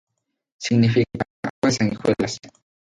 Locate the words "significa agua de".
0.59-1.71